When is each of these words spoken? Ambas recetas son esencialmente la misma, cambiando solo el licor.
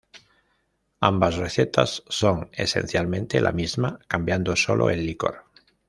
Ambas 1.01 1.37
recetas 1.37 2.03
son 2.07 2.49
esencialmente 2.53 3.39
la 3.39 3.51
misma, 3.51 3.99
cambiando 4.07 4.55
solo 4.55 4.89
el 4.89 5.05
licor. 5.05 5.45